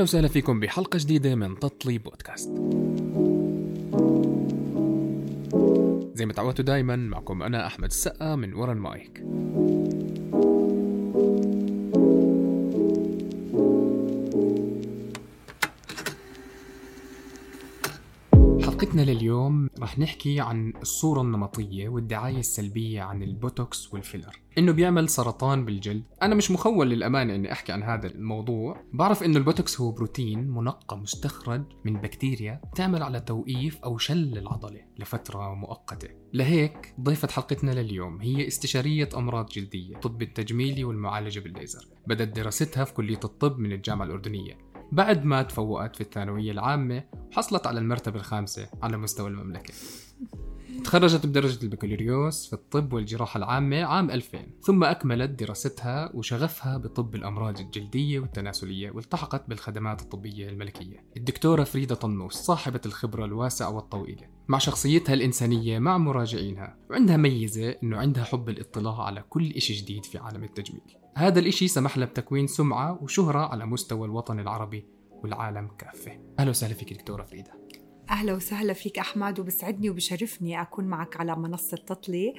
[0.00, 2.48] أهلا وسهلا فيكم بحلقة جديدة من تطلي بودكاست.
[6.14, 9.24] زي ما تعودتوا دايما معكم أنا أحمد السقا من ورا المايك.
[18.90, 24.40] حلقتنا لليوم رح نحكي عن الصورة النمطية والدعاية السلبية عن البوتوكس والفيلر.
[24.58, 26.02] إنه بيعمل سرطان بالجلد.
[26.22, 28.82] أنا مش مخول للأمانة إني أحكي عن هذا الموضوع.
[28.92, 34.80] بعرف إنه البوتوكس هو بروتين منقى مستخرج من بكتيريا تعمل على توقيف أو شل العضلة
[34.98, 36.08] لفترة مؤقتة.
[36.32, 38.20] لهيك ضيفة حلقتنا لليوم.
[38.20, 39.96] هي استشارية أمراض جلدية.
[39.96, 41.86] طب التجميلي والمعالجة بالليزر.
[42.06, 44.69] بدأت دراستها في كلية الطب من الجامعة الأردنية.
[44.92, 49.74] بعد ما تفوقت في الثانوية العامة حصلت على المرتبة الخامسة على مستوى المملكة.
[50.84, 57.60] تخرجت بدرجة البكالوريوس في الطب والجراحة العامة عام 2000 ثم أكملت دراستها وشغفها بطب الأمراض
[57.60, 61.04] الجلدية والتناسلية والتحقت بالخدمات الطبية الملكية.
[61.16, 64.26] الدكتورة فريدة طنوس صاحبة الخبرة الواسعة والطويلة.
[64.48, 70.04] مع شخصيتها الإنسانية مع مراجعينها وعندها ميزة أنه عندها حب الاطلاع على كل إشي جديد
[70.04, 70.99] في عالم التجميل.
[71.16, 76.20] هذا الإشي سمح لها بتكوين سمعة وشهرة على مستوى الوطن العربي والعالم كافة.
[76.38, 77.52] أهلا وسهلا فيك دكتورة فريدة.
[78.10, 82.34] أهلا وسهلا فيك أحمد وبسعدني وبشرفني أكون معك على منصة تطلي.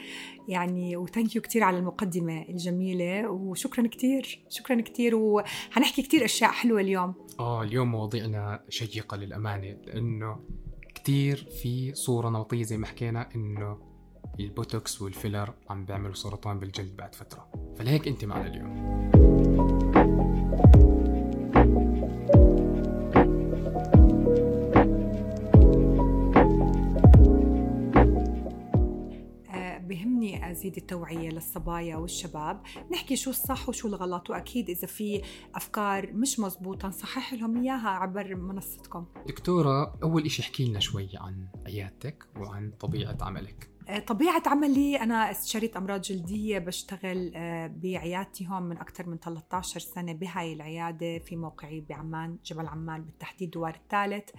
[0.48, 6.52] يعني و thank you كثير على المقدمة الجميلة وشكرا كثير شكرا كثير وحنحكي كثير أشياء
[6.52, 7.14] حلوة اليوم.
[7.40, 10.40] آه اليوم مواضيعنا شيقة للأمانة لأنه
[10.96, 13.91] كثير في صورة نمطيه زي ما حكينا إنه
[14.40, 17.52] البوتوكس والفيلر عم بيعملوا سرطان بالجلد بعد فترة.
[17.76, 19.02] فلهيك انت معنا اليوم.
[29.82, 32.62] بهمني أزيد التوعية للصبايا والشباب.
[32.92, 35.22] نحكي شو الصح وشو الغلط وأكيد إذا في
[35.56, 39.06] أفكار مش مزبوطة نصحح لهم إياها عبر منصتكم.
[39.28, 43.71] دكتورة أول إشي احكي لنا شوي عن عيادتك وعن طبيعة عملك.
[44.00, 47.32] طبيعة عملي أنا استشارية أمراض جلدية بشتغل
[47.70, 53.50] بعيادتي هون من أكثر من 13 سنة بهاي العيادة في موقعي بعمان جبل عمان بالتحديد
[53.50, 54.30] دوار الثالث.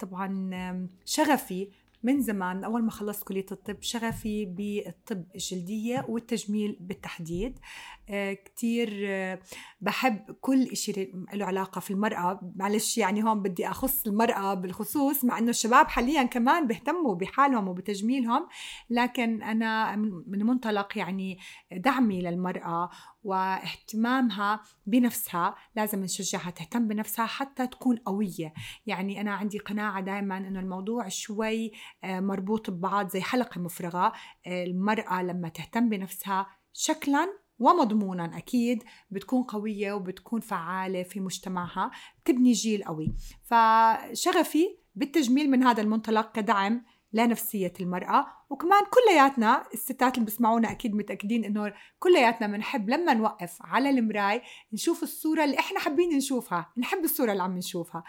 [0.00, 1.68] طبعا شغفي
[2.02, 7.58] من زمان أول ما خلصت كلية الطب شغفي بالطب الجلدية والتجميل بالتحديد.
[7.58, 8.01] آه
[8.44, 9.38] كتير آه
[9.80, 10.92] بحب كل إشي
[11.34, 12.40] له علاقة في المرأة.
[12.56, 18.48] معلش يعني هون بدي أخص المرأة بالخصوص مع أنه الشباب حاليا كمان بيهتموا بحالهم وبتجميلهم.
[18.90, 21.38] لكن أنا من منطلق يعني
[21.72, 22.90] دعمي للمرأة
[23.24, 25.54] واهتمامها بنفسها.
[25.76, 28.54] لازم نشجعها تهتم بنفسها حتى تكون قوية.
[28.86, 31.72] يعني أنا عندي قناعة دائما أنه الموضوع شوي
[32.04, 34.12] مربوط ببعض زي حلقة مفرغة.
[34.46, 41.90] المرأة لما تهتم بنفسها شكلا ومضمونا أكيد بتكون قوية وبتكون فعالة في مجتمعها
[42.24, 43.14] بتبني جيل قوي.
[43.42, 51.44] فشغفي بالتجميل من هذا المنطلق كدعم لنفسية المرأة وكمان كلياتنا الستات اللي بسمعونا أكيد متأكدين
[51.44, 57.32] إنه كلياتنا بنحب لما نوقف على المراي نشوف الصورة اللي إحنا حابين نشوفها نحب الصورة
[57.32, 58.04] اللي عم نشوفها.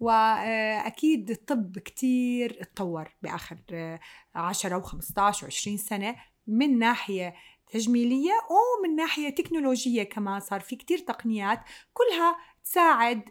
[0.00, 3.58] وأكيد الطب كتير اتطور بآخر
[4.34, 6.16] 10 و15 و20 سنة
[6.46, 7.34] من ناحية
[7.70, 11.60] تجميلية ومن ناحية تكنولوجية كمان صار في كتير تقنيات
[11.92, 12.36] كلها
[12.70, 13.22] تساعد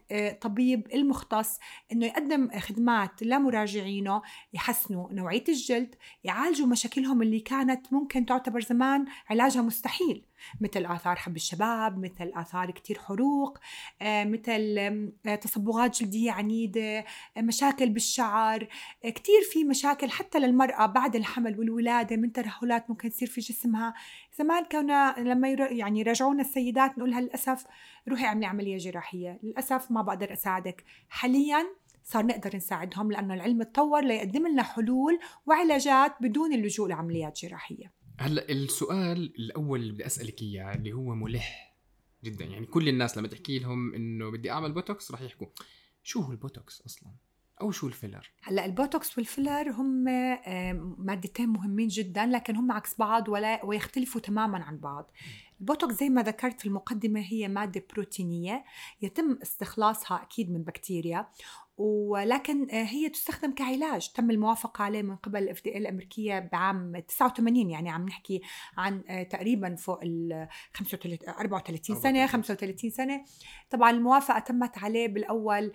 [0.41, 1.59] طبيب المختص
[1.91, 4.21] إنه يقدم خدمات لمراجعينه
[4.53, 10.23] يحسنوا نوعية الجلد يعالجوا مشاكلهم اللي كانت ممكن تعتبر زمان علاجها مستحيل
[10.61, 13.57] مثل آثار حب الشباب مثل آثار كتير حروق
[14.03, 15.11] مثل
[15.41, 17.05] تصبغات جلدية عنيدة
[17.37, 18.67] مشاكل بالشعر
[19.03, 23.93] كتير في مشاكل حتى للمرأة بعد الحمل والولادة من ترهلات ممكن تصير في جسمها.
[24.37, 27.65] زمان كنا لما يعني يراجعونا السيدات نقولها للأسف
[28.09, 29.26] روحي اعملي عملية جراحية.
[29.43, 30.83] للأسف ما بقدر أساعدك.
[31.09, 31.65] حالياً
[32.03, 37.93] صار نقدر نساعدهم لأنه العلم تطور ليقدم لنا حلول وعلاجات بدون اللجوء لعمليات جراحية.
[38.19, 41.77] هلأ السؤال الأول اللي بدي أسألك إياه اللي هو ملح
[42.23, 42.45] جدا.
[42.45, 45.47] يعني كل الناس لما تحكي لهم إنه بدي أعمل بوتوكس راح يحكوا
[46.03, 47.09] شو هو البوتوكس أصلا؟
[47.61, 50.03] أو شو الفيلر؟ هلأ البوتوكس والفيلر هم
[51.05, 55.11] مادتين مهمين جدا لكن هم عكس بعض ولا ويختلفوا تماما عن بعض.
[55.59, 58.63] البوتوكس زي ما ذكرت في المقدمة هي مادة بروتينية
[59.01, 61.27] يتم استخلاصها أكيد من بكتيريا.
[61.77, 64.11] ولكن هي تستخدم كعلاج.
[64.15, 68.41] تم الموافقة عليه من قبل ال FDA الأمريكية بعام 89 يعني عم نحكي
[68.77, 73.23] عن تقريبا فوق ال 35 34 سنة 35 سنة.
[73.69, 75.71] طبعا الموافقة تمت عليه بالأول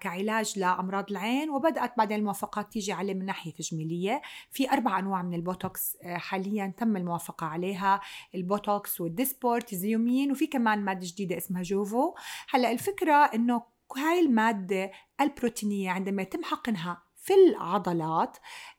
[0.00, 4.22] كعلاج لأمراض العين وبدأت بعدين الموافقات تيجي عليه من ناحية تجميلية.
[4.50, 8.00] في أربع أنواع من البوتوكس حاليا تم الموافقة عليها
[8.34, 12.14] البوتوكس والديسبورت والزيومين وفي كمان مادة جديدة اسمها Jeuveau.
[12.50, 14.90] هلأ الفكرة إنه هاي المادة
[15.20, 18.36] البروتينية عندما يتم حقنها في العضلات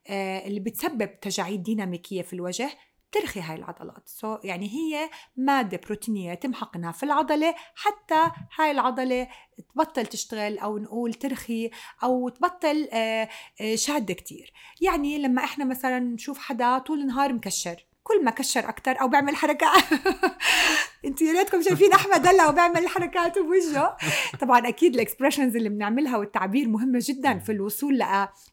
[0.07, 2.69] آه، اللي بتسبب تجاعيد ديناميكية في الوجه
[3.11, 4.09] ترخي هاي العضلات.
[4.09, 9.27] so, يعني هي مادة بروتينية يتم حقنها في العضلة حتى هاي العضلة
[9.75, 11.69] تبطل تشتغل أو نقول ترخي
[12.03, 13.29] أو تبطل آه،
[13.61, 14.53] آه، شادة كتير.
[14.81, 19.35] يعني لما إحنا مثلا نشوف حدا طول النهار مكشر كل ما كشر أكثر أو بيعمل
[19.35, 19.83] حركات
[21.05, 23.97] أنتوا يا ريتكم شايفين أحمد هلا وبيعمل حركات بوجهه
[24.39, 28.03] طبعا أكيد ال expressions اللي بنعملها والتعبير مهمة جدا في الوصول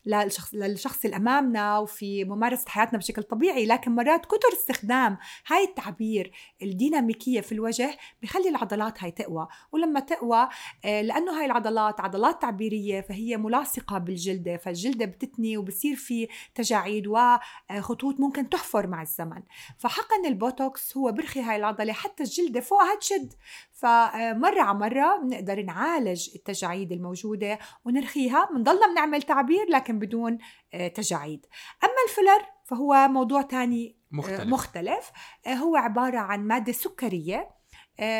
[0.06, 3.66] للشخص للشخص اللي امامنا وفي ممارسة حياتنا بشكل طبيعي.
[3.66, 6.32] لكن مرات كثر استخدام هاي التعبير
[6.62, 9.48] الديناميكية في الوجه بخلي العضلات هاي تقوى.
[9.72, 10.48] ولما تقوى
[10.84, 18.20] آه، لأنه هاي العضلات عضلات تعبيرية فهي ملاصقة بالجلدة فالجلدة بتتني وبصير في تجاعيد وخطوط
[18.20, 19.42] ممكن تحفر مع الزمن.
[19.78, 23.32] فحقن البوتوكس هو برخي هاي العضلة حتى الجلد الجلدة فوقها تشد
[23.72, 30.38] فمرة على مرة بنقدر نعالج التجاعيد الموجودة ونرخيها بنضلنا بنعمل تعبير لكن بدون
[30.74, 31.46] آه، تجاعيد.
[31.84, 35.10] أما الفيلر فهو موضوع تاني آه، مختلف, مختلف.
[35.46, 37.59] آه، هو عبارة عن مادة سكرية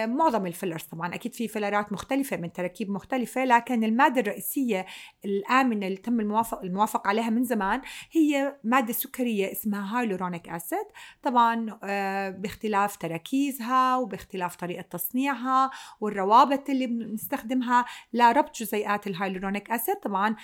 [0.06, 4.87] معظم ال fillers طبعا أكيد في فيلرات مختلفة من تراكيب مختلفة لكن المادة الرئيسية
[5.25, 7.81] الآمنة اللي تم الموافق الموافق عليها من زمان
[8.12, 10.87] هي مادة سكرية اسمها hyaluronic acid.
[11.23, 19.96] طبعا آه، باختلاف تراكيزها وباختلاف طريقة تصنيعها والروابط اللي بنستخدمها لربط جزيئات ال hyaluronic acid.
[19.97, 20.37] طبعا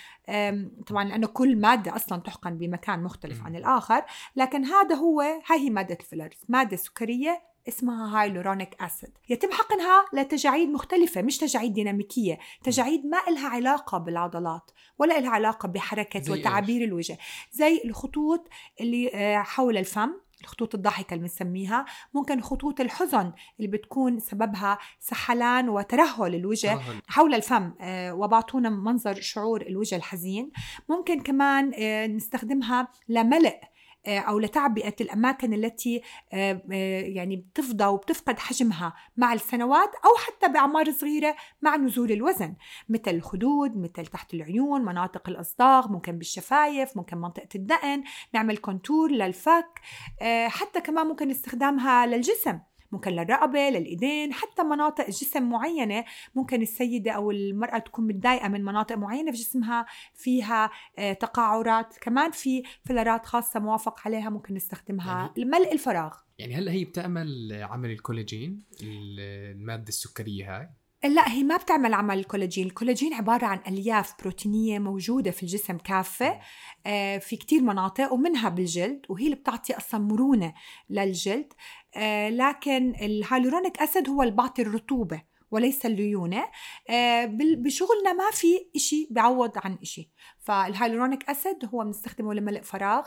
[0.87, 4.05] طبعا لأنه كل مادة أصلا تحقن بمكان مختلف عن الآخر
[4.37, 9.11] لكن هذا هو هاي هي مادة ال fillers مادة سكرية اسمها hyaluronic acid.
[9.29, 15.69] يتم حقنها لتجاعيد مختلفة مش تجاعيد ديناميكية تجاعيد ما إلها علاقة بالعضلات ولا إلها علاقة
[15.69, 17.19] بحركة وتعابير الوجه.
[17.53, 18.49] زي الخطوط
[18.81, 20.11] اللي آه، حول الفم
[20.41, 21.85] الخطوط الضاحكة اللي بنسميها.
[22.15, 26.79] ممكن خطوط الحزن اللي بتكون سببها سحلان وترهل الوجه
[27.09, 30.51] حول الفم آه، وبعطونا منظر شعور الوجه الحزين.
[30.89, 33.76] ممكن كمان آه، نستخدمها لملء آه،
[34.09, 40.93] أو لتعبئة الأماكن التي آه، آه، يعني بتفضى وبتفقد حجمها مع السنوات أو حتى بأعمار
[40.93, 42.55] صغيرة مع نزول الوزن
[42.89, 48.03] مثل الخدود مثل تحت العيون مناطق الأصداغ ممكن بالشفايف ممكن منطقة الدقن
[48.35, 49.81] نعمل contour للفك
[50.47, 52.59] حتى كمان ممكن استخدامها للجسم.
[52.93, 56.05] ممكن للرقبة للإيدين حتى مناطق جسم معينة
[56.35, 62.31] ممكن السيدة أو المرأة تكون متضايقة من مناطق معينة في جسمها فيها آه، تقعرات كمان
[62.31, 66.13] في فيلرات خاصة موافق عليها ممكن نستخدمها يعني لملء الفراغ.
[66.39, 70.69] يعني هلأ هي بتعمل عمل الكولاجين المادة السكرية هاي؟
[71.05, 76.41] لا هي ما بتعمل عمل الكولاجين الكولاجين عبارة عن ألياف بروتينية موجودة في الجسم كافة
[76.87, 80.55] آه، في كتير مناطق ومنها بالجلد وهي اللي بتعطي أصلا مرونة
[80.91, 81.53] للجلد.
[81.97, 86.45] آه، لكن ال hyaluronic acid هو اللي بعطي الرطوبة وليس الليونة.
[86.91, 88.47] آه، بشغلنا ما في
[88.77, 90.11] إشي بيعوض عن إشي.
[90.39, 93.07] فال hyaluronic acid هو بنستخدمه لملء فراغ.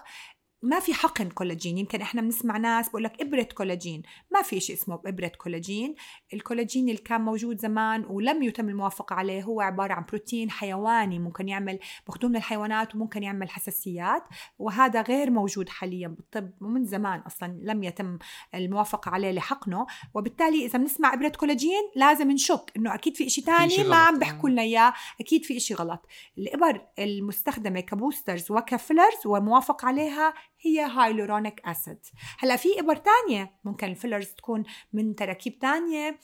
[0.61, 1.77] ما في حقن كولاجين.
[1.77, 4.01] يمكن إحنا بنسمع ناس بقول لك إبرة كولاجين.
[4.31, 5.95] ما في شيء اسمه إبرة كولاجين.
[6.33, 11.49] الكولاجين اللي كان موجود زمان ولم يتم الموافقة عليه هو عبارة عن بروتين حيواني ممكن
[11.49, 11.79] يعمل
[12.09, 14.23] مأخوذ من الحيوانات وممكن يعمل حساسيات
[14.59, 18.17] وهذا غير موجود حاليا بالطب ومن زمان أصلا لم يتم
[18.55, 19.85] الموافقة عليه لحقنه.
[20.13, 24.49] وبالتالي إذا بنسمع إبرة كولاجين لازم نشك إنه أكيد في شيء ثاني ما عم بيحكوا
[24.49, 24.93] لنا إياه.
[25.21, 26.07] أكيد في شيء غلط.
[26.37, 31.99] الإبر المستخدمة ك boosters وك fillers وموافق عليها هي hyaluronic acid
[32.39, 33.51] هلأ في إبر تانية.
[33.63, 34.63] ممكن ال fillers تكون
[34.93, 36.19] من تراكيب تانية.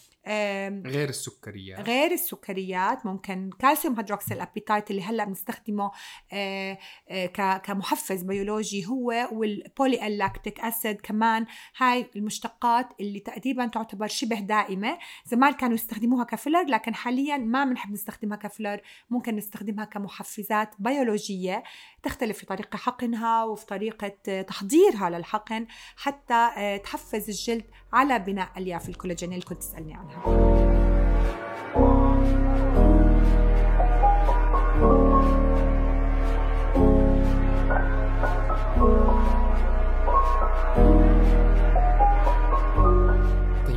[0.85, 1.79] غير السكريات.
[1.79, 5.91] غير السكريات ممكن calcium hydroxylapatite اللي هلأ بنستخدمه
[6.33, 6.77] آه،
[7.09, 7.25] آه،
[7.57, 11.45] كمحفز بيولوجي هو وال poly-lactic acid كمان.
[11.77, 14.97] هاي المشتقات اللي تقريبا تعتبر شبه دائمة.
[15.25, 21.63] زمان كانوا يستخدموها كفيلر لكن حاليا ما بنحب نستخدمها كفيلر ممكن نستخدمها كمحفزات بيولوجية.
[22.03, 28.89] تختلف في طريقة حقنها وفي طريقة تحضيرها للحقن حتى آه، تحفز الجلد على بناء ألياف
[28.89, 30.14] الكولاجين اللي كنت تسألني عنها.
[30.15, 30.25] طيب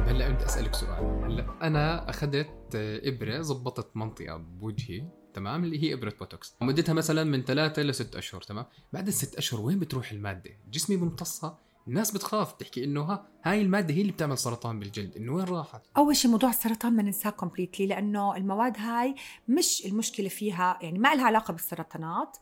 [0.09, 1.25] هلا بدي أسألك سؤال.
[1.25, 5.05] هلا أنا أخذت إبرة زبطت منطقة بوجهي
[5.35, 6.57] تمام؟ اللي هي إبرة بوتوكس.
[6.61, 11.59] مدتها مثلا من ثلاثة لست أشهر تمام؟ بعد الست أشهر وين بتروح المادة؟ جسمي بمتصها
[11.89, 15.83] الناس بتخاف تحكي إنه ها هاي المادة هي اللي بتعمل سرطان بالجلد إنه وين راحت؟
[15.97, 19.15] أول شيء موضوع السرطان ما ننساه completely لأنه المواد هاي
[19.49, 22.37] مش المشكلة فيها يعني ما لها علاقة بالسرطانات.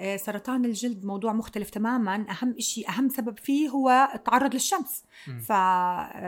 [0.00, 2.26] آه، سرطان الجلد موضوع مختلف تماما.
[2.30, 5.04] أهم شيء أهم سبب فيه هو التعرض للشمس.
[5.40, 5.52] ف...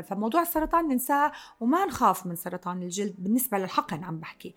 [0.09, 4.54] فموضوع السرطان ننساه وما نخاف من سرطان الجلد بالنسبة للحقن عم بحكي.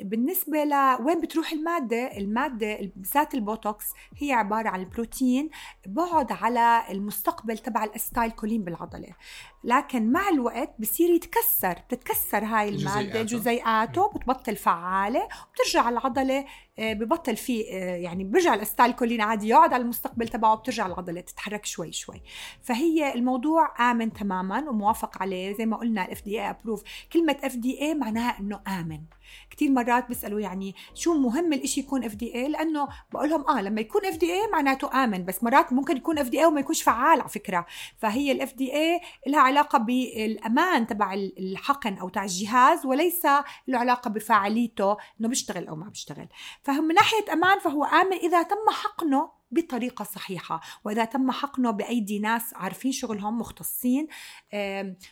[0.00, 3.86] بالنسبة لوين بتروح المادة؟ المادة بالذات البوتوكس
[4.18, 5.50] هي عبارة عن البروتين
[5.86, 9.08] بقعد على المستقبل تبع ال acetylcholine بالعضلة.
[9.64, 13.22] لكن مع الوقت بصير يتكسر بتتكسر هاي المادة.
[13.22, 16.44] جزيئاته بتبطل فعالة وبترجع العضلة
[16.78, 21.20] آه، ببطل في آه، يعني برجع ال acetylcholine عادي يقعد على المستقبل تبعه بترجع العضلة
[21.20, 22.22] تتحرك شوي شوي.
[22.62, 25.54] فهي الموضوع آمن تماما وموافق عليه.
[25.56, 29.00] زي ما قلنا ال FDA approved كلمة FDA معناها إنه آمن.
[29.50, 34.06] كثير مرات بيسالوا يعني شو مهم الإشي يكون FDA لأنه بقول لهم آه لما يكون
[34.06, 37.66] FDA معناته آمن بس مرات ممكن يكون FDA وما يكونش فعال على فكرة.
[37.98, 43.24] فهي ال FDA لها علاقة بالأمان تبع الحقن أو تاع الجهاز وليس
[43.68, 46.28] له علاقة بفاعليته إنه بيشتغل أو ما بيشتغل.
[46.62, 52.18] فهم من ناحية أمان فهو آمن إذا تم حقنه بطريقة صحيحة وإذا تم حقنه بأيدي
[52.18, 54.08] ناس عارفين شغلهم مختصين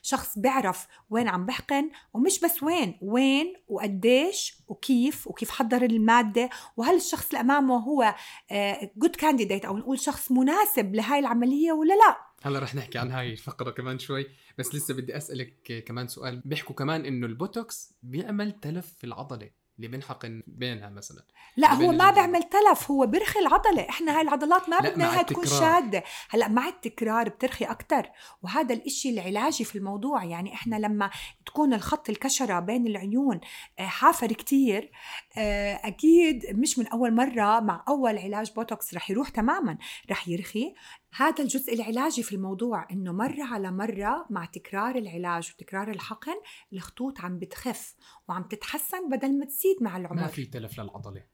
[0.02, 6.96] شخص بيعرف وين عم بحقن ومش بس وين وين وقديش وكيف وكيف حضر المادة وهل
[6.96, 8.14] الشخص اللي أمامه هو
[8.96, 12.29] good آه، candidate أو نقول شخص مناسب لهاي العملية ولا لا.
[12.42, 14.26] هلا رح نحكي عن هاي الفقرة كمان شوي.
[14.58, 16.42] بس لسه بدي أسألك كمان سؤال.
[16.44, 21.22] بيحكوا كمان إنه البوتوكس بيعمل تلف في العضلة اللي بنحقن بينها مثلا.
[21.56, 23.88] لا هو ما بيعمل تلف هو بيرخي العضلة.
[23.88, 26.04] إحنا هاي العضلات ما بدنا إياها تكون شادة.
[26.30, 28.10] هلأ مع التكرار بترخي أكثر
[28.42, 30.24] وهذا الإشي العلاجي في الموضوع.
[30.24, 31.10] يعني إحنا لما
[31.46, 33.40] تكون الخط الكشرة بين العيون
[33.78, 34.90] آه، حافر كتير
[35.36, 39.78] آه، أكيد مش من أول مرة مع أول علاج بوتوكس رح يروح تماما.
[40.10, 40.74] رح يرخي.
[41.12, 46.40] هذا الجزء العلاجي في الموضوع إنه مرة على مرة مع تكرار العلاج وتكرار الحقن
[46.72, 47.94] الخطوط عم بتخف
[48.28, 50.20] وعم تتحسن بدل ما تزيد مع العمر.
[50.20, 51.24] ما في تلف للعضلة.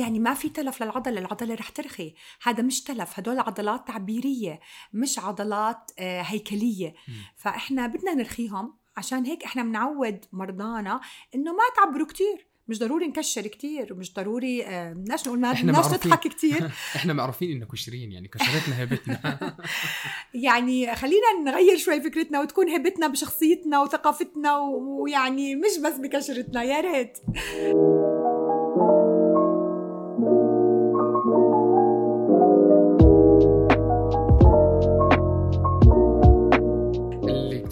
[0.00, 2.14] يعني ما في تلف للعضلة العضلة رح ترخي.
[2.42, 4.60] هذا مش تلف هدول عضلات تعبيرية
[4.92, 6.90] مش عضلات آه، هيكلية.
[7.08, 7.12] م.
[7.36, 11.00] فإحنا بدنا نرخيهم عشان هيك إحنا بنعود مرضانا
[11.34, 12.51] إنه ما تعبروا كتير.
[12.72, 16.70] مش ضروري نكشر كتير ومش ضروري آه، بدناش نقول ما بدناش نضحك كتير.
[16.96, 19.56] إحنا معروفين إنه كشرين يعني كشرتنا هيبتنا.
[20.34, 27.18] يعني خلينا نغير شوي فكرتنا وتكون هيبتنا بشخصيتنا وثقافتنا ويعني مش بس بكشرتنا يا ريت.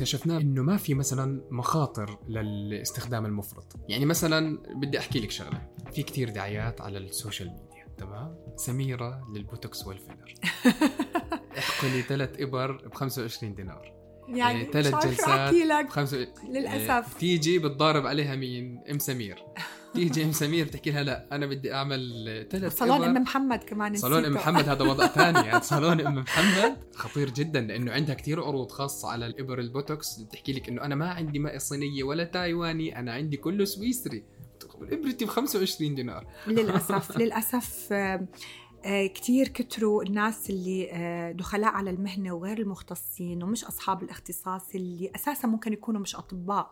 [0.00, 3.76] اكتشفناه إنه ما في مثلا مخاطر للاستخدام المفرط.
[3.88, 5.68] يعني مثلا بدي أحكي لك شغلة.
[5.92, 7.86] في كتير دعايات على ال social media.
[7.98, 10.34] تمام؟ سميرة للبوتوكس والفيلر.
[11.58, 13.92] احقني ثلاث إبر ب 25 دينار.
[14.28, 15.86] يعني ثلاث جلسات لك.
[15.86, 17.18] بخمسة للأسف.
[17.18, 19.38] تيجي بتضارب عليها مين؟ أم سمير.
[19.94, 22.00] تيجي ام سمير بتحكي لها لا أنا بدي أعمل
[22.50, 25.60] ثلاث صالون أم محمد كمان صالون أم محمد هذا وضع ثاني يعني.
[25.62, 26.76] صالون أم محمد.
[26.94, 30.18] خطير جدا لأنه عندها كثير عروض خاصة على الإبر البوتوكس.
[30.20, 34.24] بتحكي لك إنه أنا ما عندي ماء صينية ولا تايواني أنا عندي كله سويسري.
[34.92, 36.26] إبرتي ب 25 دينار.
[36.46, 38.26] للأسف للأسف آه،
[38.84, 45.48] كتير كتروا الناس اللي آه، دخلاء على المهنة وغير المختصين ومش أصحاب الاختصاص اللي أساسا
[45.48, 46.70] ممكن يكونوا مش أطباء.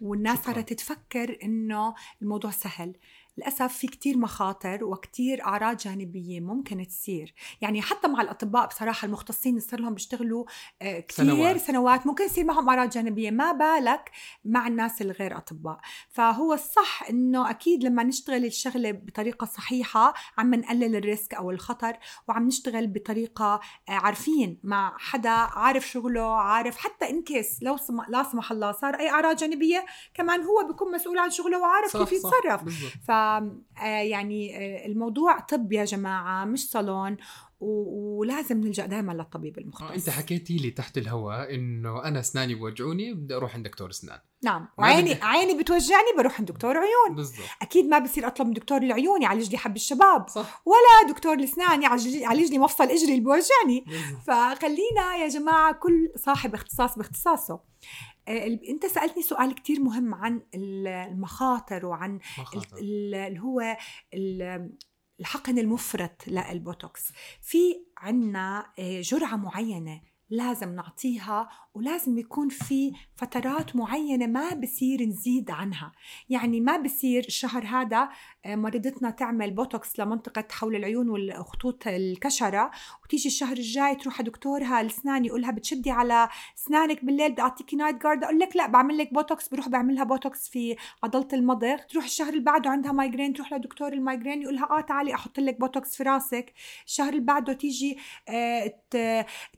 [0.00, 2.96] والناس صارت تفكر إنه الموضوع سهل.
[3.38, 7.34] للأسف في كتير مخاطر وكتير أعراض جانبية ممكن تصير.
[7.60, 10.44] يعني حتى مع الأطباء بصراحة المختصين صار لهم بيشتغلوا
[10.82, 11.56] آه، كتير سنوات.
[11.56, 12.06] سنوات.
[12.06, 13.30] ممكن يصير معهم أعراض جانبية.
[13.30, 14.10] ما بالك
[14.44, 15.78] مع الناس الغير أطباء.
[16.08, 21.96] فهو الصح إنه أكيد لما نشتغل الشغلة بطريقة صحيحة عم نقلل ال risk أو الخطر
[22.28, 28.00] وعم نشتغل بطريقة آه، عارفين مع حدا عارف شغله عارف حتى in case لو سم...
[28.08, 32.12] لا سمح الله صار أي أعراض جانبية كمان هو بيكون مسؤول عن شغله وعارف كيف
[32.12, 32.62] يتصرف.
[33.06, 33.10] ف
[33.82, 37.16] يعني آه، الموضوع طب يا جماعة مش صالون.
[37.60, 39.90] ولازم نلجأ دائما للطبيب المختص.
[39.90, 44.18] أنت حكيتي لي تحت الهواء إنه أنا أسناني بوجعوني بدي أروح عند دكتور أسنان.
[44.42, 44.68] نعم.
[44.78, 45.22] وعيني بدي...
[45.22, 47.16] عيني بتوجعني بروح عند دكتور عيون.
[47.16, 47.46] بالضبط.
[47.62, 50.62] أكيد ما بصير أطلب من دكتور العيون يعالج لي حب الشباب صح.
[50.66, 53.84] ولا دكتور الأسنان يعالج لي مفصل إجري اللي بوجعني.
[54.26, 57.60] فخلينا يا جماعة كل صاحب اختصاص باختصاصه.
[58.28, 62.18] آه، أنت سألتني سؤال كتير مهم عن المخاطر وعن
[62.78, 63.76] اللي هو
[65.20, 67.12] الحقن المفرط للبوتوكس.
[67.40, 67.58] في
[67.96, 70.00] عنا آه، جرعة معينة.
[70.30, 75.92] لازم نعطيها ولازم يكون في فترات معينة ما بصير نزيد عنها.
[76.28, 78.08] يعني ما بصير الشهر هذا
[78.46, 82.70] آه، مريضتنا تعمل بوتوكس لمنطقة حول العيون والخطوط الكشرة
[83.04, 88.24] وتيجي الشهر الجاي تروح دكتورها الأسنان يقولها بتشدي على أسنانك بالليل بدي أعطيكي night guard
[88.24, 91.76] أقول لك لا بعمل لك بوتوكس بروح بعمل لها بوتوكس في عضلة المضغ.
[91.88, 95.60] تروح الشهر اللي بعده عندها migraine تروح لدكتور ال migraine يقولها آه تعالي أحط لك
[95.60, 96.52] بوتوكس في راسك.
[96.86, 98.74] الشهر اللي بعده تيجي آه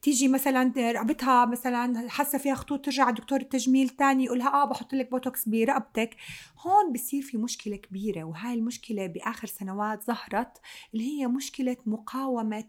[0.02, 4.95] تيجي مثلا رقبتها مثلا حاسة فيها خطوط ترجع على دكتور التجميل تاني يقولها آه بحط
[4.95, 6.17] لك بوتوكس برقبتك.
[6.59, 10.59] هون بصير في مشكلة كبيرة وهاي المشكلة بآخر سنوات ظهرت
[10.95, 12.64] اللي هي مشكلة مقاومة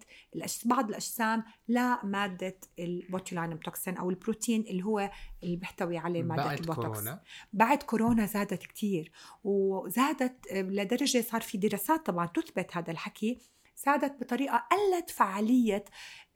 [0.65, 5.11] بعض الأجسام لماده ال botulinum toxin أو البروتين اللي هو
[5.43, 6.87] اللي بيحتوي عليه مادة بعد البوتوكس.
[6.87, 7.21] كورونا.
[7.53, 9.11] بعد كورونا زادت كتير
[9.43, 13.37] وزادت لدرجة صار في دراسات طبعا تثبت هذا الحكي
[13.85, 15.85] زادت بطريقة قلت فعالية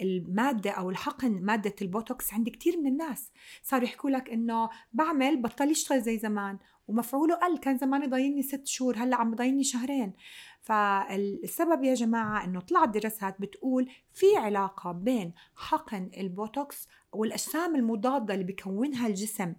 [0.01, 3.31] المادة أو الحقن مادة البوتوكس عند كتير من الناس.
[3.63, 8.67] صاروا يحكوا لك إنه بعمل بطل يشتغل زي زمان ومفعوله قل كان زمان يضايلني ست
[8.67, 10.13] شهور هلأ عم يضايلني شهرين.
[10.61, 18.45] فالسبب يا جماعة إنه طلعت دراسات بتقول في علاقة بين حقن البوتوكس والأجسام المضادة اللي
[18.45, 19.53] بيكونها الجسم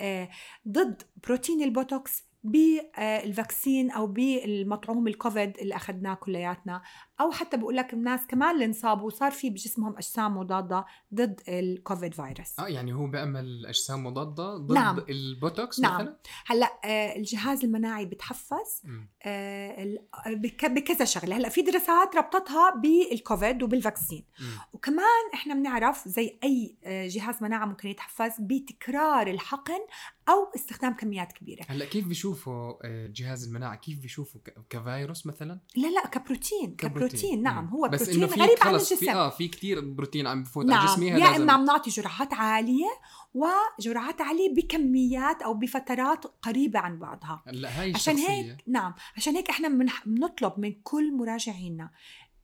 [0.00, 0.28] آه،
[0.68, 6.82] ضد بروتين البوتوكس بال vaccine أو بالمطعوم الكوفيد اللي أخذناه كلياتنا.
[7.20, 10.84] أو حتى بقول لك الناس كمان اللي انصابوا وصار في بجسمهم أجسام مضادة
[11.14, 15.04] ضد ال COVID virus آه يعني هو بيعمل أجسام مضادة ضد نعم.
[15.08, 15.94] البوتوكس نعم.
[15.94, 18.82] مثلا؟ هلأ آه، الجهاز المناعي بتحفز
[19.22, 21.36] آه، بك- بكذا شغلة.
[21.36, 24.24] هلأ في دراسات ربطتها بالكوفيد وبالفاكسين.
[24.72, 29.80] وكمان إحنا بنعرف زي أي آه، جهاز مناعه ممكن يتحفز بتكرار الحقن
[30.28, 31.64] أو استخدام كميات كبيرة.
[31.68, 36.76] هلأ كيف بيشوفوا آه، جهاز المناعه كيف بيشوفوا كفيروس مثلا؟ لا لا كبروتين.
[36.76, 37.70] كبروتين نعم مم.
[37.70, 40.86] هو بس بروتين غريب عن الجسم في آه في كثير بروتين عم بفوت على نعم
[40.86, 41.06] جسمي.
[41.06, 42.90] يا إما بنعطي جرعات عالية
[43.34, 47.42] وجرعات عالية بكميات أو بفترات قريبة عن بعضها.
[47.46, 49.68] هلا هاي عشان هيك نعم عشان هيك إحنا
[50.06, 51.90] بنطلب من كل مراجعينا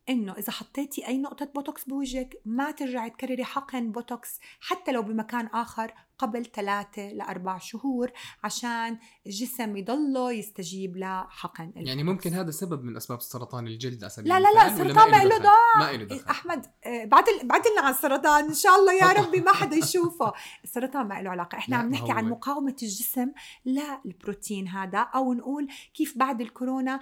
[0.08, 5.46] إنه إذا حطيتي أي نقطة بوتوكس بوجهك ما ترجعي تكرري حقن بوتوكس حتى لو بمكان
[5.46, 8.10] آخر قبل ثلاثة لأربع شهور
[8.44, 12.02] عشان الجسم يضله يستجيب لحقن يعني البوتوكس.
[12.02, 15.38] ممكن هذا سبب من أسباب سرطان الجلد على سبيل لا لا لا السرطان ما له
[15.38, 16.06] دخل؟ دخل.
[16.06, 19.76] دخل أحمد آه، بعد بعد لنا عن السرطان إن شاء الله يا ربي ما حدا
[19.76, 20.32] يشوفه.
[20.64, 21.58] السرطان ما له علاقة.
[21.58, 23.32] إحنا لا، عم نحكي عن مقاومة الجسم
[23.66, 27.00] للبروتين هذا أو نقول كيف بعد الكورونا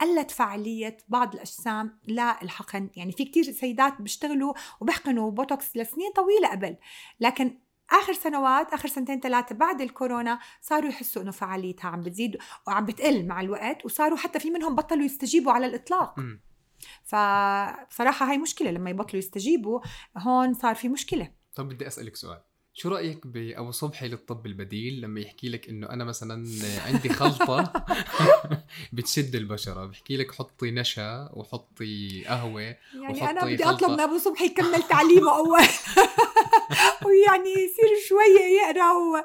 [0.00, 2.90] قلت فعالية بعض الأجسام للحقن.
[2.96, 6.76] يعني في كتير سيدات بيشتغلوا وبيحقنوا بوتوكس لسنين طويلة قبل
[7.20, 7.58] لكن
[7.92, 13.26] آخر سنوات آخر سنتين ثلاثة بعد الكورونا صاروا يحسوا إنه فعاليتها عم بتزيد وعم بتقل
[13.26, 16.18] مع الوقت وصاروا حتى في منهم بطلوا يستجيبوا على الإطلاق.
[16.18, 16.40] مم.
[17.04, 19.80] فبصراحة هاي مشكلة لما يبطلوا يستجيبوا
[20.16, 21.32] هون صار في مشكلة.
[21.54, 22.42] طب بدي أسألك سؤال.
[22.74, 26.44] شو رأيك بابو صبحي للطب البديل لما يحكي لك إنه أنا مثلا
[26.86, 27.72] عندي خلطة
[28.92, 32.76] بتشد البشرة بحكي لك حطي نشا وحطي قهوة يعني
[33.22, 33.76] وحطي بدي خلطة.
[33.76, 35.60] أطلب من أبو صبحي يكمل تعليمه أول
[37.06, 39.24] ويعني يصير شوية يقرأ و...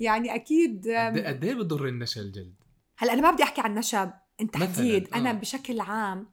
[0.00, 0.88] يعني أكيد
[1.26, 2.54] قد إيه بضر النشا الجلد
[2.96, 5.16] هلأ أنا ما بدي أحكي عن نشب أنت مثلاً، تحديد آه.
[5.16, 6.28] أنا بشكل عام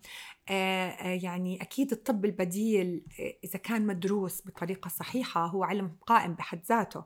[1.03, 7.03] يعني أكيد الطب البديل آه، إذا كان مدروس بطريقة صحيحة هو علم قائم بحد ذاته.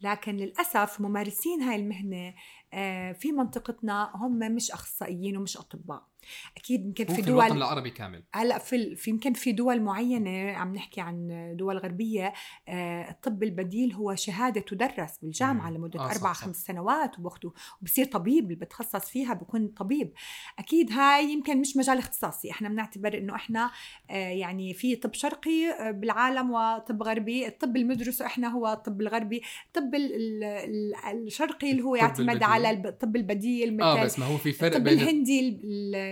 [0.00, 2.34] لكن للأسف ممارسين هاي المهنة
[2.72, 6.07] آه، في منطقتنا هم مش أخصائيين ومش أطباء.
[6.56, 9.80] أكيد يمكن في في الوطن دول العربي كامل هلا في ال- في يمكن في دول
[9.82, 12.32] معينة عم نحكي عن دول غربية
[12.68, 15.76] آه، الطب البديل هو شهادة تدرس بالجامعة مم.
[15.76, 16.44] لمدة آه، أربع صح.
[16.44, 20.12] خمس سنوات وباخده وبصير طبيب اللي بتخصص فيها بكون طبيب
[20.58, 23.70] أكيد هاي يمكن مش مجال اختصاصي إحنا بنعتبر إنه إحنا
[24.10, 29.42] آه، يعني في طب شرقي آه، بالعالم وطب غربي الطب المدرسة إحنا هو الطب الغربي
[29.66, 32.42] الطب ال- ال- ال- الشرقي اللي هو يعتمد البديل.
[32.44, 35.60] على الطب البديل مثل آه بس ما هو في فرق الطب بين الهندي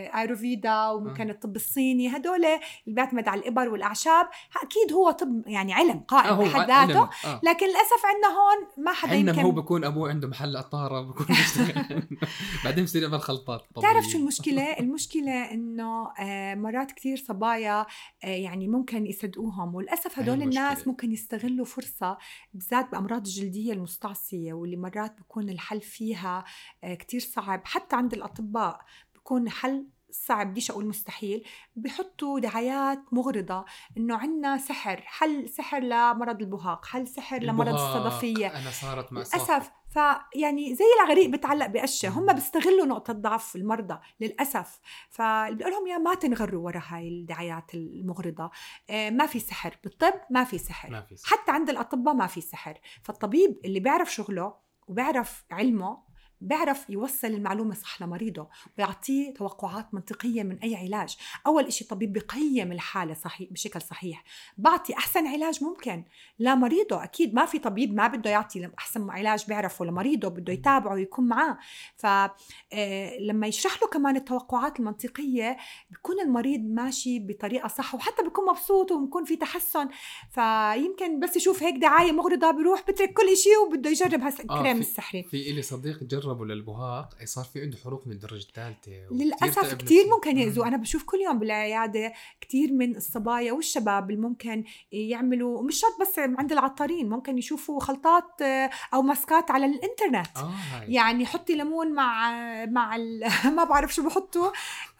[0.06, 4.28] ال- الايروفيدا وممكن الطب الصيني هدول اللي بيعتمد على الإبر والأعشاب
[4.62, 6.68] أكيد هو طب يعني علم قائم آه بحد.
[6.68, 7.40] ذاته آه.
[7.42, 11.26] لكن للأسف عندنا هون ما حدا عندنا يمكن هو بكون أبوه عنده محل عطاره بكون
[12.64, 13.66] بعدين بصير يعمل خلطات.
[13.76, 17.80] بتعرف شو المشكلة؟ المشكلة إنه آه، مرات كثير صبايا
[18.24, 20.86] آه، يعني ممكن يصدقوهم وللأسف هدول الناس.
[20.88, 22.18] ممكن يستغلوا فرصة
[22.54, 26.44] بالذات بأمراض الجلدية المستعصية واللي مرات بيكون الحل فيها
[26.84, 28.80] آه، كثير صعب حتى عند الأطباء
[29.14, 29.86] بيكون حل
[30.24, 31.44] صعب بديش أقول مستحيل.
[31.76, 33.64] بحطوا دعايات مغرضة
[33.96, 35.00] إنه عندنا سحر.
[35.04, 39.70] حل سحر لمرض البهاق؟ حل سحر لمرض الصدفية؟ أنا صارت مأساة للأسف.
[39.88, 42.08] فيعني زي العغريق بتعلق بقشة.
[42.08, 44.80] هم بيستغلوا نقطة ضعف المرضى للأسف.
[45.10, 48.50] فبقول لهم يا ما تنغروا ورا هاي الدعايات المغرضة.
[48.90, 49.78] آه، ما في سحر.
[49.84, 50.90] بالطب ما في سحر.
[50.90, 51.36] ما في سحر.
[51.36, 52.78] حتى عند الأطباء ما في سحر.
[53.02, 54.54] فالطبيب اللي بيعرف شغله
[54.88, 56.05] وبيعرف علمه
[56.40, 61.16] بيعرف يوصل المعلومة صح لمريضه ويعطيه توقعات منطقية من أي علاج.
[61.46, 64.24] أول إشي طبيب بقيم الحالة صحيح بشكل صحيح.
[64.58, 66.04] بعطي أحسن علاج ممكن.
[66.38, 69.84] لمريضه أكيد ما في طبيب ما بده يعطي أحسن علاج بيعرفه.
[69.84, 71.58] لمريضه بده يتابعه ويكون معاه.
[71.96, 75.56] فلما يشرح له كمان التوقعات المنطقية
[75.90, 79.88] بيكون المريض ماشي بطريقة صح وحتى بيكون مبسوط وبكون في تحسن.
[80.30, 85.22] فيمكن بس يشوف هيك دعاية مغرضة بيروح بترك كل شيء وبده يجرب هالكريم في- السحري.
[85.22, 90.38] في إلي صديق جربوا للبهاق صار في عنده حروق من الدرجة الثالثة للأسف كثير ممكن
[90.38, 96.00] يأذوا أنا بشوف كل يوم بالعيادة كثير من الصبايا والشباب اللي ممكن يعملوا ومش شرط
[96.00, 100.36] بس عند العطارين ممكن يشوفوا خلطات آه، أو ماسكات على الإنترنت.
[100.36, 100.92] آه هاي.
[100.92, 102.30] يعني حطي ليمون مع
[102.64, 103.24] مع ال...
[103.56, 104.50] ما بعرف شو بحطوا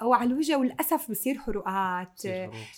[0.02, 2.22] وعلى الوجه وللأسف بصير حروقات.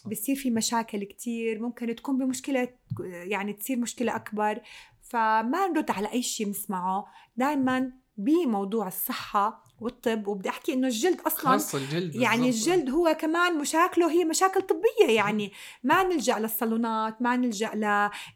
[0.07, 1.63] بصير في مشاكل كتير.
[1.63, 2.69] ممكن تكون بمشكلة
[3.01, 4.61] يعني تصير مشكلة أكبر.
[5.03, 7.07] فما نرد على أي شيء بنسمعه.
[7.37, 12.69] دائما بموضوع الصحة والطب وبدي أحكي إنه الجلد أصلا خاصة الجلد يعني بالضبط.
[12.69, 15.53] الجلد هو كمان مشاكله هي مشاكل طبية يعني
[15.85, 17.71] ما نلجأ للصالونات ما نلجأ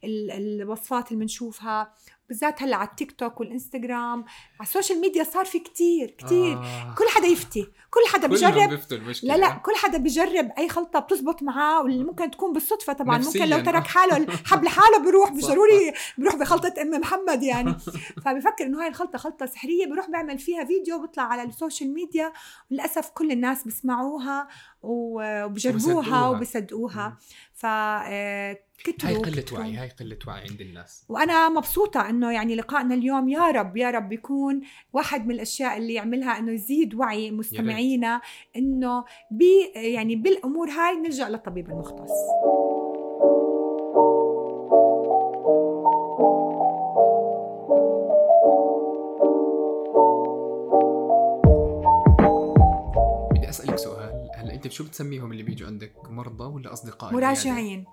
[0.05, 1.95] للوصفات اللي بنشوفها
[2.33, 4.25] بالذات هلا على التيك توك والإنستغرام
[4.61, 6.57] على ال social media صار في كتير كتير.
[6.59, 6.95] آه.
[6.99, 8.71] كل حدا يفتي كل حدا بجرب.
[9.29, 13.41] لا لا كل حدا بجرب أي خلطة بتزبط معاه واللي ممكن تكون بالصدفة طبعا نفسياً.
[13.45, 17.75] ممكن لو ترك حاله حب لحاله بيروح مش ضروري بيروح بخلطة أم محمد يعني.
[18.25, 22.33] فبفكر إنه هاي الخلطة خلطة سحرية بيروح بيعمل فيها فيديو بيطلع على ال social media.
[22.71, 24.47] وللاسف كل الناس بيسمعوها و-
[24.83, 27.19] وبجربوها وبصدقوها.
[27.55, 28.59] ف آه،
[29.03, 29.61] هاي قلة كتروا.
[29.61, 31.05] وعي هاي قلة وعي عند الناس.
[31.09, 34.61] وأنا مبسوطة إنه يعني لقائنا اليوم يا رب يا رب يكون
[34.93, 38.21] واحد من الأشياء اللي يعملها إنه يزيد وعي مستمعينا
[38.57, 42.13] إنه بي يعني بالأمور هاي نلجأ للطبيب المختص.
[54.65, 57.85] أنت شو بتسميهم اللي بيجوا عندك مرضى ولا أصدقاء العيادة؟ مراجعين.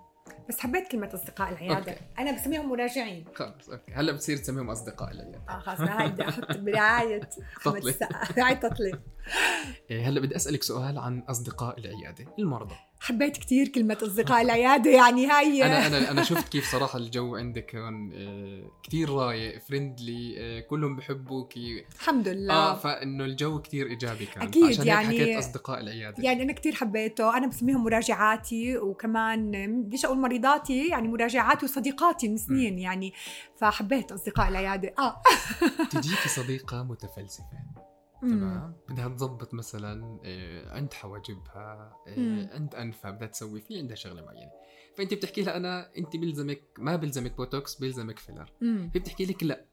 [0.49, 1.91] بس حبيت كلمة أصدقاء العيادة.
[1.91, 2.02] okay.
[2.19, 3.25] أنا بسميهم مراجعين.
[3.36, 3.91] خلص okay.
[3.93, 5.41] هلا بتصير تسميهم أصدقاء العيادة.
[5.49, 7.95] آه خلاص هاي بدي أحط برعاية أحمد تطلي.
[8.38, 8.99] رعاية تطلي
[9.91, 12.75] هلا بدي أسألك سؤال عن أصدقاء العيادة المرضى.
[13.01, 15.63] حبيت كتير كلمة أصدقاء العيادة يعني هاي.
[15.63, 20.95] أنا أنا أنا شفت كيف صراحة الجو عندك هون آه، كثير رايق friendly آه، كلهم
[20.95, 22.53] بحبوكي الحمد لله.
[22.53, 24.43] آه فإنه الجو كثير إيجابي كان.
[24.43, 26.23] أكيد، عشان يعني- حكيت أصدقاء العيادة.
[26.23, 27.38] يعني أنا كتير حبيته.
[27.38, 29.51] أنا بسميهم مراجعاتي وكمان
[29.84, 33.13] بديش أقول مريضاتي يعني مراجعاتي وصديقاتي من سنين يعني.
[33.58, 34.93] فحبيت أصدقاء العيادة.
[34.99, 35.21] آه.
[35.91, 37.45] تجيكي صديقة متفلسفة.
[38.21, 42.49] تمام؟ بدها تظبط مثلا آه، عند حواجبها آه،.
[42.53, 44.51] عند أنفها بدها تسوي في عندها شغلة معينة.
[44.97, 48.52] فأنت بتحكي لها أنا أنت بيلزمك ما بيلزمك بوتوكس بيلزمك filler.
[48.62, 49.65] هي بتحكي لك لا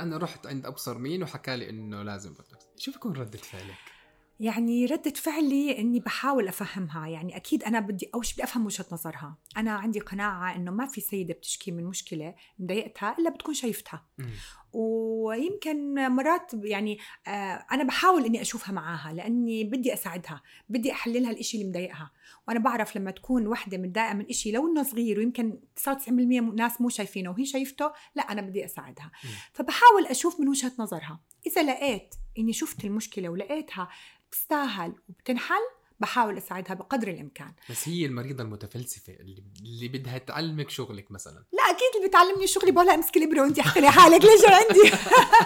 [0.00, 2.66] أنا رحت عند أبصر مين وحكى لي إنه لازم بوتوكس.
[2.76, 3.93] شو بيكون ردة فعلك؟
[4.40, 7.08] يعني ردة فعلي إني بحاول أفهمها.
[7.08, 9.38] يعني أكيد أنا بدي اول شيء بدي أفهم وجهة نظرها.
[9.56, 14.06] أنا عندي قناعة إنه ما في سيدة بتشكي من مشكلة مضايقتها إلا بتكون شايفتها.
[14.18, 14.30] مم.
[14.72, 21.56] ويمكن مرات يعني آه، أنا بحاول إني أشوفها معاها لأني بدي أساعدها بدي أحللها الإشي
[21.56, 22.10] اللي مضايقها.
[22.48, 26.80] وأنا بعرف لما تكون وحدة متضايقة من إشي لو إنه صغير ويمكن 99% من ناس
[26.80, 29.10] مو شايفينه وهي شايفته لا أنا بدي أساعدها.
[29.52, 33.88] فبحاول أشوف من وجهة نظرها إذا لقيت إني شفت المشكلة ولقيتها
[34.28, 35.62] بتستاهل وبتنحل
[36.00, 37.52] بحاول أساعدها بقدر الإمكان.
[37.70, 41.44] بس هي المريضة المتفلسفة اللي اللي بدها تعلمك شغلك مثلا.
[41.52, 44.96] لا أكيد اللي بتعلمني شغلي بقولها امسكي الإبرة وانت احتلي حالك ليش عندي؟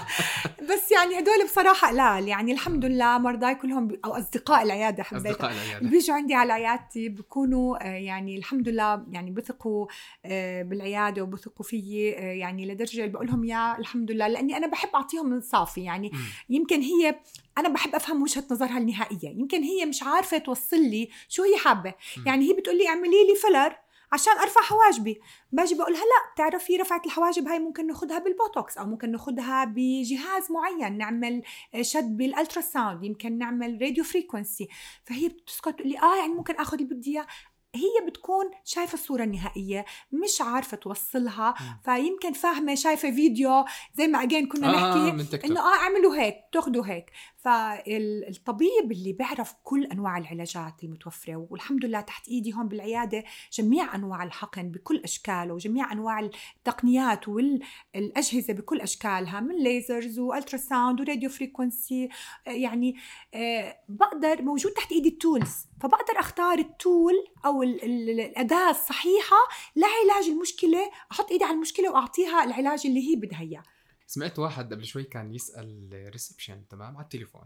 [0.72, 4.00] بس يعني هدول بصراحة قلال يعني الحمد لله مرضاي كلهم ب...
[4.04, 8.68] أو أصدقاء العيادة حبيت أصدقاء اللي العياده بيجوا عندي على عيادتي بكونوا آه، يعني الحمد
[8.68, 9.87] لله يعني بثقوا
[10.24, 14.66] آه، بالعيادة وبثقوا فيي آه، يعني لدرجة اللي بقول لهم يا الحمد لله لأني أنا
[14.66, 16.12] بحب أعطيهم من صافي يعني.
[16.48, 17.20] يمكن هي
[17.59, 19.29] أنا بحب أفهم وجهة نظرها النهائية.
[19.38, 21.94] يمكن هي مش عارفة توصل لي شو هي حابة.
[22.27, 23.76] يعني هي بتقول لي اعملي لي filler
[24.12, 25.21] عشان أرفع حواجبي.
[25.53, 30.53] باجي بقول لها لا بتعرفي رفعه الحواجب هاي ممكن ناخذها بالبوتوكس أو ممكن ناخذها بجهاز
[30.53, 30.99] معين.
[30.99, 31.42] نعمل
[31.75, 34.68] آه، شد بال ultrasound يمكن نعمل radio frequency
[35.05, 37.27] فهي بتسكت تقول لي آه يعني ممكن آخذ اللي بدي إياه.
[37.74, 41.54] هي بتكون شايفة الصورة النهائية مش عارفة توصلها.
[41.61, 41.81] مم.
[41.85, 46.37] فيمكن فاهمة شايفة فيديو زي ما again كنا نحكي آه تيك إنه آه اعملوا هيك
[46.52, 47.11] تاخذوا هيك.
[47.37, 54.22] فالطبيب اللي بيعرف كل أنواع العلاجات المتوفرة والحمد لله تحت إيدي هون بالعيادة جميع أنواع
[54.22, 56.20] الحقن بكل أشكاله وجميع أنواع
[56.59, 62.09] التقنيات والاجهزه بكل أشكالها من lasers و ultrasound و radio frequency.
[62.46, 62.96] يعني
[63.35, 65.67] آه، بقدر موجود تحت إيدي ال tools.
[65.80, 69.36] فبقدر أختار ال tool أو ال- ال- الأداة الصحيحة
[69.76, 73.62] لعلاج المشكلة أحط إيدي على المشكلة وأعطيها العلاج اللي هي بدها إياه.
[74.06, 77.44] سمعت واحد قبل شوي كان يسأل reception تمام على التليفون.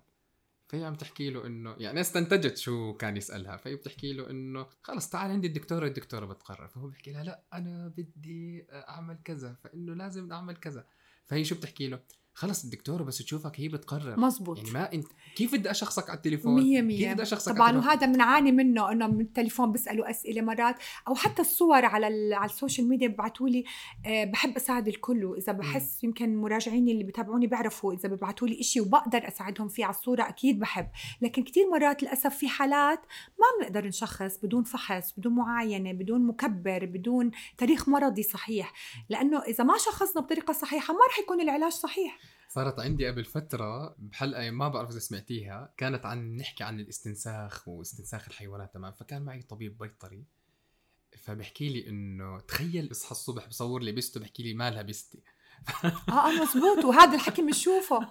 [0.69, 5.09] فهي عم تحكي له إنه يعني استنتجت شو كان يسألها فهي بتحكي له إنه خلص
[5.09, 6.69] تعال عندي الدكتورة الدكتورة بتقرر.
[6.69, 10.87] فهو بيحكي لها لا أنا بدي أعمل كذا فإنه لازم أعمل كذا.
[11.27, 12.01] فهي شو بتحكي له؟
[12.35, 14.21] خلص الدكتورة بس تشوفك هي بتقرر.
[14.21, 17.13] مزبوط يعني ما انت كيف بدي أشخصك على التليفون؟ مية كيف مية.
[17.13, 20.77] بدي أشخصك طبعا؟ وهذا بنعاني منه إنه من التليفون بيسالوا أسئلة مرات
[21.09, 23.65] أو حتى الصور على ال- على ال social media ببعثوا لي
[24.07, 28.83] آه، بحب أساعد الكل وإذا بحس يمكن مراجعيني اللي بتابعوني بيعرفوا إذا ببعثوا لي شيء
[28.83, 30.89] وبقدر أساعدهم فيه على الصورة أكيد بحب.
[31.23, 33.01] لكن كثير مرات للأسف في حالات
[33.39, 38.73] ما بنقدر نشخص بدون فحص بدون معاينة بدون مكبر بدون تاريخ مرضي صحيح.
[39.09, 42.19] لأنه إذا ما شخصنا بطريقة صحيحة ما رح يكون العلاج صحيح.
[42.55, 48.29] صارت عندي قبل فترة بحلقة ما بعرف إذا سمعتيها كانت عن نحكي عن الاستنساخ واستنساخ
[48.29, 50.25] الحيوانات تمام؟ فكان معي طبيب بيطري
[51.19, 55.23] فبحكي لي إنه تخيل إصحى الصبح بصور لي بيسته بحكي لي ما لبستي
[55.85, 58.09] آه آه مزبوط وهذا الحكي بنشوفه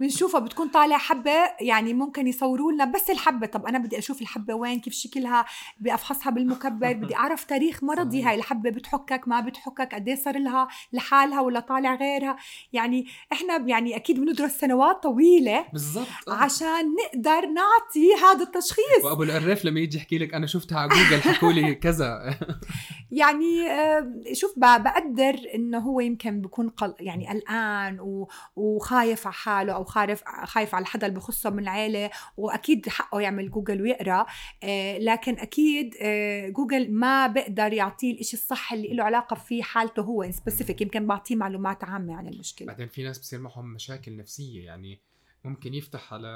[0.00, 3.46] بنشوفه بتكون طالع حبة يعني ممكن يصوروا لنا بس الحبة.
[3.46, 5.44] طب أنا بدي أشوف الحبة وين كيف شكلها
[5.80, 8.22] بدي افحصها بالمكبر بدي أعرف تاريخ مرضي.
[8.22, 8.34] هاي.
[8.34, 12.36] الحبة بتحكك ما بتحكك قد إيه صار لها لحالها ولا طالع غيرها.
[12.72, 16.32] يعني إحنا يعني أكيد بندرس سنوات طويلة بالضبط آه.
[16.32, 19.04] عشان نقدر نعطي هذا التشخيص.
[19.04, 22.38] وأبو العريف لما يجي يحكي لك أنا شفتها على جوجل حكوا لي كذا.
[23.10, 28.26] يعني آه، شوف بقدر إنه هو يمكن بكون قل يعني قلقان
[28.56, 33.50] وخايف على حاله أو خايف خايف على حدا اللي بخصه من العيلة وأكيد حقه يعمل
[33.50, 34.26] جوجل ويقرأ.
[34.62, 40.02] آه، لكن أكيد آه، جوجل ما بقدر يعطيه الإشي الصح اللي له علاقة في حالته
[40.02, 42.68] هو specific يمكن بعطيه معلومات عامة عن المشكلة.
[42.68, 45.00] بعدين في ناس بصير معهم مشاكل نفسية يعني
[45.44, 46.28] ممكن يفتح على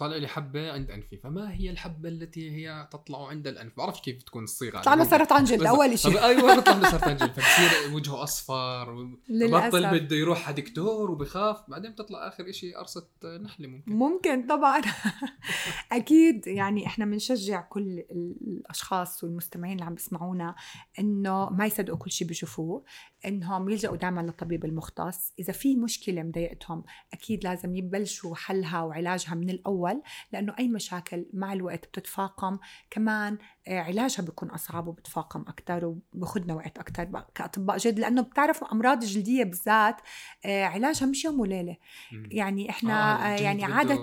[0.00, 4.22] طالع لي حبة عند أنفي فما هي الحبة التي هي تطلع عند الانف بعرفش كيف
[4.22, 5.04] تكون الصيغة طلع له.
[5.04, 5.62] سرطان جلد.
[5.62, 8.94] أول شيء أيوه بيطلع له سرطان جلد فبصير وجهه أصفر.
[9.30, 13.06] بطل بده يروح على دكتور وبخاف بعدين بتطلع آخر شيء قرصة
[13.42, 14.80] نحله ممكن ممكن طبعا
[15.92, 20.54] أكيد يعني إحنا بنشجع كل ال- الأشخاص والمستمعين اللي عم بيسمعونا
[20.98, 22.84] إنه ما يصدقوا كل شيء بيشوفوه
[23.26, 29.50] إنهم يلجأوا دائما للطبيب المختص إذا في مشكلة مضايقتهم أكيد لازم يبلشوا حلها وعلاجها من
[29.50, 29.89] الأول
[30.32, 32.58] لأنه أي مشاكل مع الوقت بتتفاقم.
[32.90, 39.02] كمان آه، علاجها بيكون أصعب وبتفاقم أكثر وباخذنا وقت أكثر كأطباء جلد لأنه بتعرفوا أمراض
[39.02, 39.96] الجلديه بالذات
[40.44, 41.76] آه، علاجها مش يوم وليلة.
[42.12, 42.28] مم.
[42.32, 42.92] يعني إحنا
[43.26, 43.94] آه، آه يعني عادة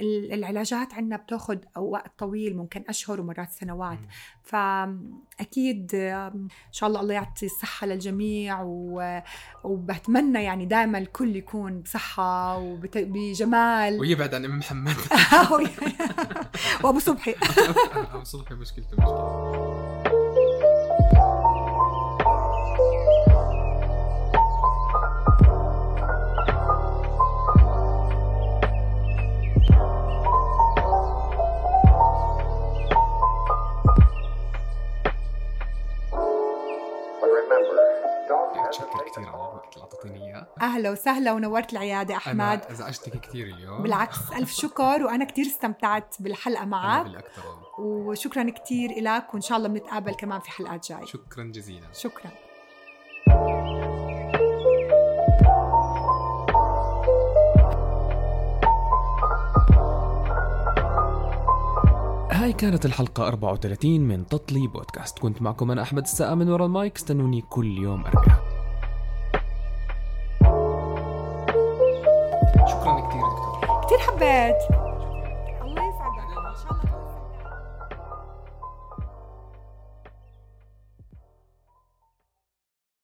[0.00, 3.98] ال- العلاجات عندنا بتاخذ وقت طويل ممكن أشهر ومرات سنوات.
[4.54, 5.30] مم.
[5.38, 9.20] فاكيد إن شاء الله الله يعطي الصحة للجميع و...
[9.64, 14.96] وبتمنى يعني دائما الكل يكون بصحة وبجمال ويبعد عن أم محمد.
[16.84, 17.34] وأبو صبحي.
[18.14, 19.69] أبو صبحي مشكلته مشكله
[40.60, 42.40] أهلا وسهلا ونورت العيادة أحمد.
[42.40, 43.82] أنا أزعجتك كثير اليوم.
[43.82, 47.04] بالعكس ألف شكر وأنا كثير استمتعت بالحلقة أنا معك.
[47.04, 47.42] بالأكثر
[47.78, 51.04] وشكرا كثير لك وإن شاء الله بنتقابل كمان في حلقات جاية.
[51.04, 51.86] شكرا جزيلا.
[51.92, 52.30] شكرا.
[62.32, 65.18] هاي كانت الحلقة 34 من تطلي بودكاست.
[65.18, 68.49] كنت معكم أنا أحمد السقا من ورا المايك استنوني كل يوم أربعاء
[72.66, 73.80] شكرا كثير دكتور.
[73.86, 74.89] كثير حبيت.